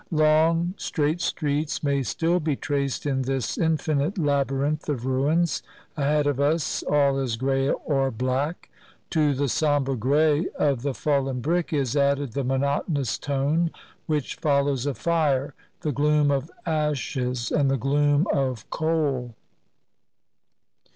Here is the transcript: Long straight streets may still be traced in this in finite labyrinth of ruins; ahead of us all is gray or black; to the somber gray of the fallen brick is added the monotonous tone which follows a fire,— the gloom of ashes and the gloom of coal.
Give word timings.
Long 0.09 0.73
straight 0.77 1.21
streets 1.21 1.83
may 1.83 2.01
still 2.01 2.39
be 2.39 2.55
traced 2.55 3.05
in 3.05 3.21
this 3.21 3.55
in 3.55 3.77
finite 3.77 4.17
labyrinth 4.17 4.89
of 4.89 5.05
ruins; 5.05 5.61
ahead 5.95 6.25
of 6.25 6.39
us 6.39 6.81
all 6.81 7.19
is 7.19 7.35
gray 7.37 7.69
or 7.69 8.09
black; 8.09 8.71
to 9.11 9.35
the 9.35 9.47
somber 9.47 9.95
gray 9.95 10.47
of 10.57 10.81
the 10.81 10.95
fallen 10.95 11.39
brick 11.39 11.71
is 11.71 11.95
added 11.95 12.33
the 12.33 12.43
monotonous 12.43 13.19
tone 13.19 13.69
which 14.07 14.37
follows 14.37 14.87
a 14.87 14.95
fire,— 14.95 15.53
the 15.81 15.91
gloom 15.91 16.31
of 16.31 16.49
ashes 16.65 17.51
and 17.51 17.69
the 17.69 17.77
gloom 17.77 18.25
of 18.33 18.67
coal. 18.71 19.35